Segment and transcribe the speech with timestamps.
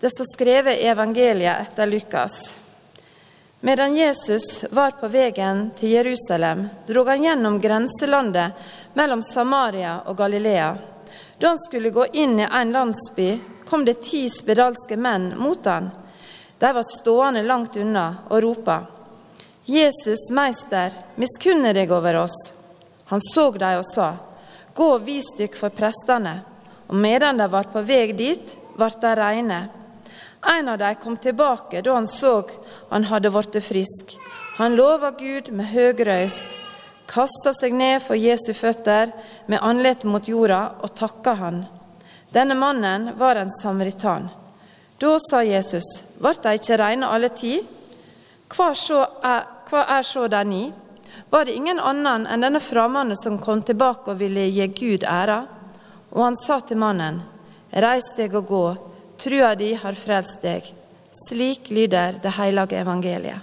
[0.00, 2.56] Det står skrevet i evangeliet etter Lukas.
[3.60, 8.62] Medan Jesus var på veien til Jerusalem, drog han gjennom grenselandet
[8.96, 10.70] mellom Samaria og Galilea.
[11.38, 13.34] Da han skulle gå inn i en landsby,
[13.68, 15.90] kom det ti spedalske menn mot han.
[16.58, 18.78] De var stående langt unna og ropa.
[19.68, 22.38] Jesus, meister, miskunne deg over oss.
[23.12, 24.14] Han så dem og sa,
[24.72, 26.38] Gå og vis dykk for prestene.
[26.88, 29.60] Og medan de var på vei dit, ble de reine.
[30.46, 32.44] En av dem kom tilbake da han så
[32.88, 34.16] han hadde blitt frisk.
[34.56, 36.48] Han lova Gud med høg røyst,
[37.10, 39.12] kasta seg ned for Jesu føtter
[39.46, 41.64] med ansiktet mot jorda og takka han.
[42.32, 44.28] Denne mannen var en samaritan.
[45.00, 45.86] Da sa Jesus,
[46.20, 47.58] ble de ikke reine alle ti?
[48.50, 50.64] Hva er så de ni?
[51.30, 55.42] Var det ingen annen enn denne fremmede som kom tilbake og ville gi Gud æra?
[56.10, 57.20] Og han sa til mannen,
[57.70, 58.64] reis deg og gå,
[59.20, 60.64] Trua di har frelst deg.
[61.28, 63.42] Slik lyder det hellige evangeliet.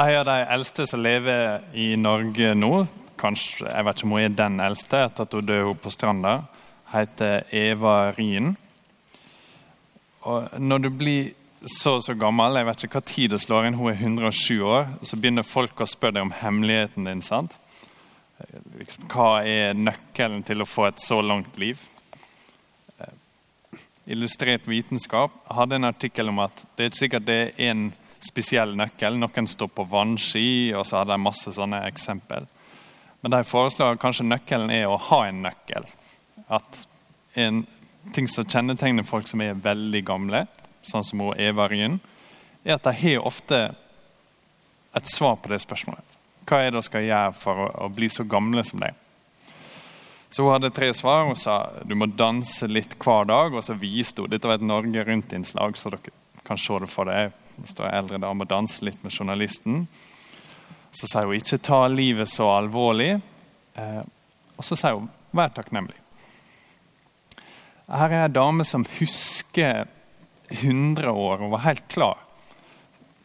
[0.00, 2.72] En av de eldste som lever i Norge nå,
[3.20, 6.32] kanskje, jeg vet ikke om hun er den eldste etter at hun døde på stranda,
[6.90, 8.56] heter Eva Rien.
[10.26, 11.30] Og når du blir
[11.62, 14.58] så og så gammel, jeg vet ikke hva tid det slår inn, hun er 107
[14.66, 17.22] år, så begynner folk å spørre deg om hemmeligheten din.
[17.22, 17.54] sant?
[18.80, 21.78] Liksom, hva er nøkkelen til å få et så langt liv?
[24.12, 27.86] Illustrert vitenskap hadde en artikkel om at det er ikke sikkert det er en
[28.22, 29.16] spesiell nøkkel.
[29.18, 32.46] Noen står på vannski, og så hadde de masse sånne eksempel.
[33.22, 35.86] Men de foreslår at kanskje nøkkelen er å ha en nøkkel.
[36.52, 36.84] At
[37.38, 37.62] en
[38.12, 40.44] ting som kjennetegner folk som er veldig gamle,
[40.82, 42.00] sånn som Eva Ryen,
[42.66, 43.60] er at de har ofte
[44.92, 46.18] et svar på det spørsmålet.
[46.46, 48.98] Hva er det de skal gjøre for å, å bli så gamle som deg?
[50.32, 51.26] Så hun hadde tre svar.
[51.28, 53.52] Hun sa du må danse litt hver dag.
[53.52, 56.14] Og så viste hun Dette var et Norge Rundt-innslag, så dere
[56.46, 57.34] kan se det for deg.
[57.58, 59.84] Det står eldre dame og danser litt med journalisten.
[60.92, 63.18] Så sier hun ikke ta livet så alvorlig.
[63.76, 64.00] Eh,
[64.56, 65.98] og så sier hun vær takknemlig.
[67.92, 69.84] Her er ei dame som husker
[70.48, 71.44] 100 år.
[71.44, 72.24] Hun var helt klar.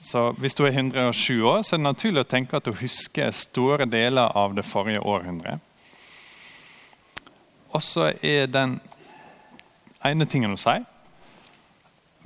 [0.04, 3.32] Så Hvis hun er 107 år, så er det naturlig å tenke at hun husker
[3.32, 5.64] store deler av det forrige århundret.
[7.78, 8.80] Og så er den
[10.06, 10.80] ene tingen å si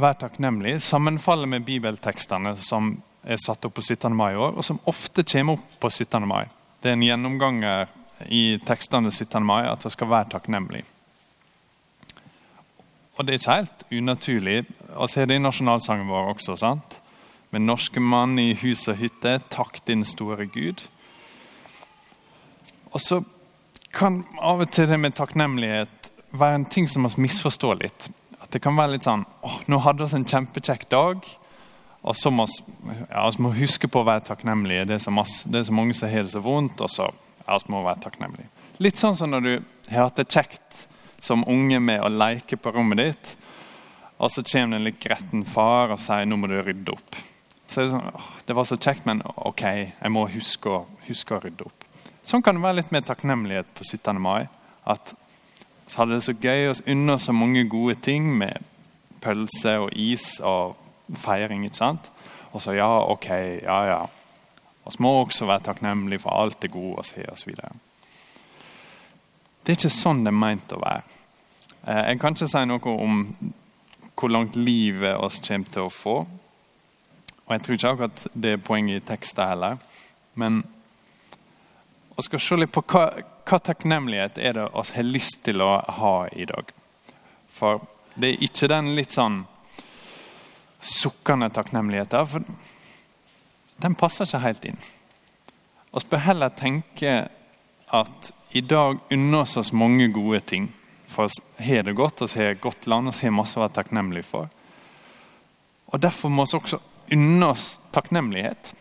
[0.01, 0.77] Vær takknemlig.
[0.81, 4.15] Sammenfaller med bibeltekstene som er satt opp på 17.
[4.17, 6.23] mai i år, og som ofte kommer opp på 17.
[6.25, 6.47] mai.
[6.81, 7.91] Det er en gjennomganger
[8.31, 9.43] i tekstene 17.
[9.45, 10.81] mai at det skal være takknemlig.
[13.17, 14.65] Og det er ikke helt unaturlig.
[14.95, 16.55] og så er det i nasjonalsangen vår også.
[16.57, 16.97] sant?
[17.51, 20.87] Med norske mann i hus og hytte, takk din store Gud.
[22.91, 23.21] Og så
[23.91, 28.09] kan av og til det med takknemlighet være en ting som vi misforstår litt.
[28.41, 31.27] At det kan være litt sånn åh, Nå hadde vi en kjempekjekk dag.
[32.01, 34.87] Og så må vi ja, må huske på å være takknemlige.
[34.89, 36.81] Det er så, masse, det er så mange som har det så vondt.
[36.81, 37.11] og så
[37.45, 38.49] ja, vi må være takknemlige.
[38.81, 39.51] Litt sånn som når du
[39.91, 40.87] har hatt det kjekt
[41.21, 43.35] som unge med å leke på rommet ditt.
[44.21, 47.19] Og så kommer det en litt gretten far og sier nå må du rydde opp.
[47.67, 50.81] Så er Det sånn, åh, det var så kjekt, men ok, jeg må huske å,
[51.07, 51.80] huske å rydde opp.
[52.23, 54.19] Sånn kan det være litt mer takknemlighet på 17.
[54.21, 54.47] mai.
[54.85, 55.13] At
[55.87, 58.61] vi hadde det så gøy og unna så mange gode ting med
[59.21, 60.77] pølse og is og
[61.17, 61.65] feiring.
[61.65, 62.11] ikke sant?
[62.51, 63.29] Og så ja, ok,
[63.63, 64.01] ja, ja.
[64.85, 67.55] Vi må også være takknemlige for alt det gode vi har osv.
[69.61, 71.03] Det er ikke sånn det er meint å være.
[71.85, 73.25] Eh, jeg kan ikke si noe om
[74.17, 76.15] hvor langt livet oss kommer til å få.
[77.45, 79.77] Og jeg tror ikke akkurat det er poenget i teksten heller.
[80.35, 80.63] Men
[82.15, 83.05] og skal se litt på hva,
[83.47, 86.71] hva takknemlighet er det oss har lyst til å ha i dag.
[87.51, 87.83] For
[88.15, 89.43] det er ikke den litt sånn
[90.81, 92.27] sukkende takknemligheten.
[92.27, 94.81] For den passer ikke helt inn.
[95.91, 97.15] Vi bør heller tenke
[97.91, 100.69] at i dag unner oss mange gode ting.
[101.11, 103.75] For vi har det godt, vi har et godt land, vi har masse å være
[103.79, 104.51] takknemlige for.
[105.91, 106.79] Og Derfor må vi også
[107.11, 108.71] unne oss takknemlighet.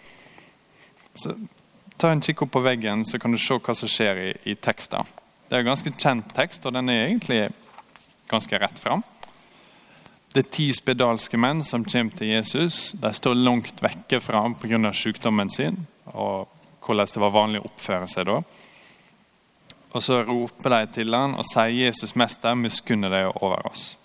[1.19, 1.35] Så
[2.01, 4.55] Ta en kikk opp på veggen, så kan du se hva som skjer i, i
[4.57, 5.05] teksten.
[5.51, 7.43] Det er en ganske kjent tekst, og den er egentlig
[8.31, 9.03] ganske rett fram.
[10.33, 12.95] Det er ti spedalske menn som kommer til Jesus.
[12.97, 14.93] De står langt vekke fra ham pga.
[14.95, 16.49] sykdommen sin og
[16.81, 18.41] hvordan det var vanlig å oppføre seg da.
[19.93, 23.97] Og Så roper de til ham og sier 'Jesus, mester, miskunne deg over oss'.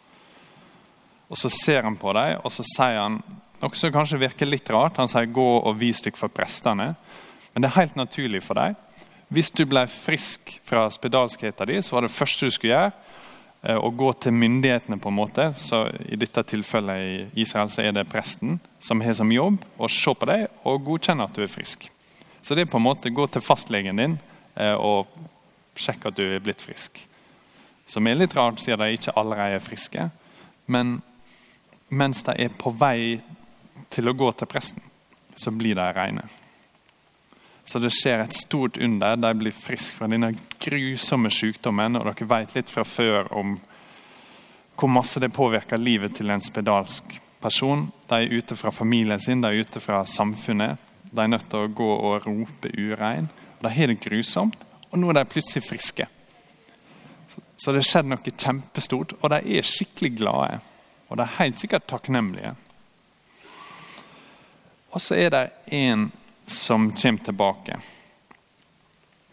[1.29, 3.23] Og Så ser han på dem og så sier han
[3.61, 4.97] noe som kanskje virker litt rart.
[4.97, 6.95] Han sier 'gå og vis dere for prestene'.
[7.55, 8.75] Men det er helt naturlig for deg.
[9.31, 12.91] Hvis du ble frisk fra spedalskheten din, så var det første du skulle gjøre,
[13.63, 15.53] eh, å gå til myndighetene, på en måte.
[15.57, 19.87] Så I dette tilfellet i Israel så er det presten som har som jobb å
[19.87, 21.89] se på deg og godkjenne at du er frisk.
[22.41, 24.19] Så det er på en måte gå til fastlegen din
[24.55, 25.07] eh, og
[25.79, 27.07] sjekke at du er blitt frisk.
[27.87, 30.09] Som er litt rart, siden de ikke allerede er friske.
[30.67, 31.01] Men
[31.89, 33.21] mens de er på vei
[33.89, 34.83] til å gå til presten,
[35.35, 36.25] så blir de rene.
[37.75, 39.17] Så det skjer et stort under.
[39.19, 40.29] De blir friske fra denne
[40.63, 41.97] grusomme sykdommen.
[41.99, 43.57] Og dere vet litt fra før om
[44.79, 47.83] hvor masse det påvirker livet til en spedalsk person.
[48.07, 50.79] De er ute fra familien sin, de er ute fra samfunnet.
[51.11, 53.27] De er nødt til å gå og rope urein.
[53.59, 54.55] De har det grusomt,
[54.87, 56.07] og nå er de plutselig friske.
[57.27, 60.61] Så det har skjedd noe kjempestort, og de er skikkelig glade.
[61.09, 62.55] Og de er helt sikkert takknemlige.
[64.95, 66.13] Og så er det en
[66.45, 67.77] som kommer tilbake.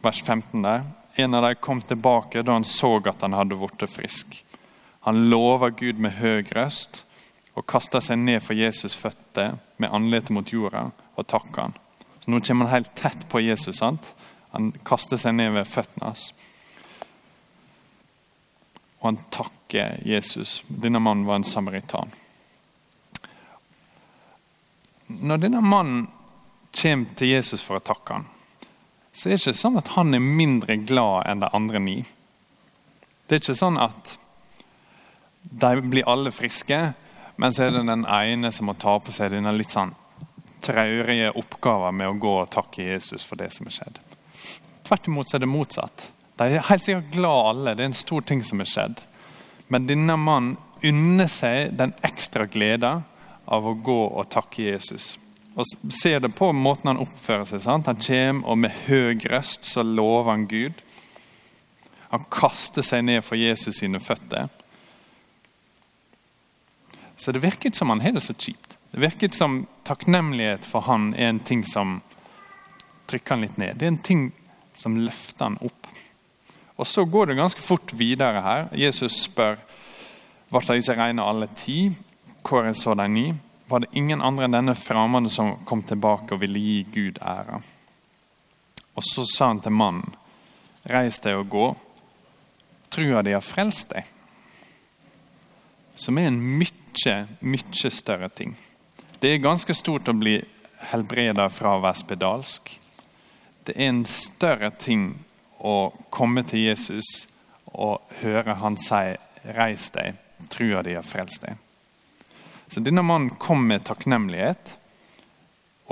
[0.00, 0.82] Vers 15 der.
[1.14, 4.44] En av dem kom tilbake da han så at han hadde blitt frisk.
[5.00, 7.04] Han lover Gud med høy røst
[7.54, 11.76] og kaster seg ned for Jesus' føtter med ansiktet mot jorda og takker han.
[12.20, 13.76] Så Nå kommer han helt tett på Jesus.
[13.78, 14.14] sant?
[14.50, 16.32] Han kaster seg ned ved føttene hans.
[19.00, 20.62] Og han takker Jesus.
[20.68, 22.12] Denne mannen var en samaritan.
[25.06, 26.06] Når denne mannen
[26.72, 28.26] kommer til Jesus for å takke han,
[29.12, 31.96] så er det ikke sånn at han er mindre glad enn de andre ni.
[33.26, 34.16] Det er ikke sånn at
[35.42, 36.80] de blir alle friske,
[37.36, 39.94] men så er det den ene som må ta på seg denne litt sånn
[40.62, 43.98] traurige oppgaven med å gå og takke Jesus for det som er skjedd.
[44.86, 46.04] Tvert imot så er det motsatt.
[46.38, 49.00] De er helt sikkert glad alle, det er en stor ting som er skjedd.
[49.72, 53.04] Men denne mannen unner seg den ekstra gleden
[53.46, 55.16] av å gå og takke Jesus.
[55.54, 57.62] Og ser det på måten han oppfører seg.
[57.64, 57.90] Sant?
[57.90, 60.80] Han kommer, og med høy røst så lover han Gud.
[62.12, 64.48] Han kaster seg ned for Jesus sine føtter.
[67.16, 68.76] Så det virker ikke som han har det så kjipt.
[68.92, 72.00] Det virker ikke som takknemlighet for han er en ting som
[73.08, 73.78] trykker han litt ned.
[73.78, 74.24] Det er en ting
[74.76, 75.88] som løfter han opp.
[76.76, 78.68] Og Så går det ganske fort videre her.
[78.74, 79.60] Jesus spør
[80.50, 81.92] ble de ikke regnet alle ti.
[82.42, 83.26] Hvor er så de ni?
[83.72, 87.62] Var det ingen andre enn denne fremmede som kom tilbake og ville gi Gud ære.
[88.92, 90.12] Og så sa han til mannen,
[90.92, 91.68] reis deg og gå.
[92.92, 94.10] Trua de har frelst deg.
[95.96, 98.52] Som er en mye, mye større ting.
[99.24, 100.36] Det er ganske stort å bli
[100.92, 102.76] helbreda fra å være spedalsk.
[103.64, 105.14] Det er en større ting
[105.64, 107.24] å komme til Jesus
[107.72, 109.16] og høre han si
[109.48, 110.18] 'reis deg',
[110.50, 111.56] trua de har frelst deg.
[112.72, 114.70] Så denne mannen kom med takknemlighet,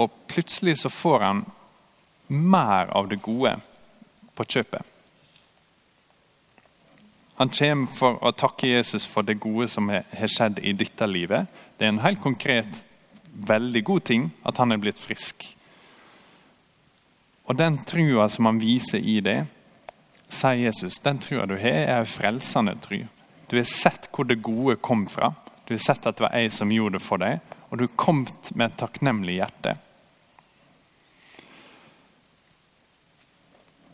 [0.00, 1.42] og plutselig så får han
[2.32, 3.52] mer av det gode
[4.32, 4.86] på kjøpet.
[7.36, 11.52] Han kommer for å takke Jesus for det gode som har skjedd i dette livet.
[11.76, 12.80] Det er en helt konkret,
[13.28, 15.50] veldig god ting at han er blitt frisk.
[17.44, 19.42] Og den trua som han viser i det,
[20.32, 23.02] sier Jesus, den trua du har, er en frelsende tru.
[23.52, 25.34] Du har sett hvor det gode kom fra.
[25.70, 27.38] Du har sett at det var jeg som gjorde det for deg,
[27.70, 29.76] og du har kommet med et takknemlig hjerte.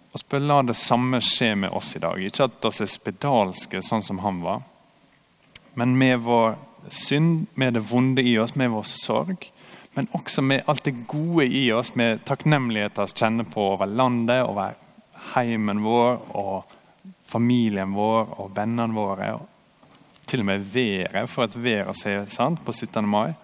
[0.08, 2.16] Og spør La det samme skje med oss i dag.
[2.16, 4.62] Ikke at vi er spedalske sånn som han var,
[5.76, 6.56] men med vår
[6.88, 9.44] synd, med det vonde i oss, med vår sorg.
[9.98, 14.46] Men også med alt det gode i oss, med takknemlighet vi kjenner på over landet,
[14.48, 14.80] over
[15.34, 16.72] heimen vår og
[17.28, 19.28] familien vår og vennene våre
[20.26, 23.06] til og med været, for at været å se sant, på 17.
[23.08, 23.34] mai.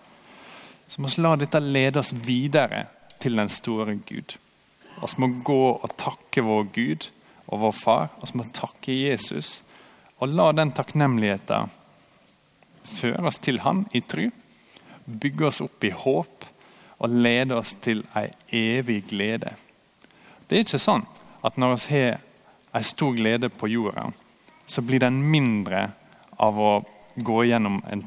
[0.88, 2.86] Så må vi la dette lede oss videre
[3.22, 4.36] til den store Gud.
[5.02, 7.08] Vi må gå og takke vår Gud
[7.46, 8.10] og vår Far.
[8.22, 9.62] Vi må takke Jesus.
[10.18, 11.70] Og la den takknemligheten
[12.86, 14.28] føre oss til Han i tru.
[15.06, 16.46] Bygge oss opp i håp
[17.02, 19.54] og lede oss til ei evig glede.
[20.46, 21.06] Det er ikke sånn
[21.42, 22.20] at når vi har
[22.76, 24.10] ei stor glede på jorda,
[24.66, 25.88] så blir den mindre
[26.42, 26.72] av å
[27.16, 28.04] gå gjennom en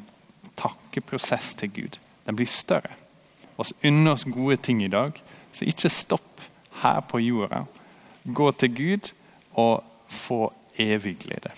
[0.59, 1.99] takkeprosess til Gud.
[2.25, 2.91] Den blir større.
[3.55, 5.15] Vi unner oss gode ting i dag,
[5.53, 6.41] så ikke stopp
[6.81, 7.63] her på jorda.
[8.25, 9.11] Gå til Gud
[9.53, 10.49] og få
[10.81, 11.53] evig glede.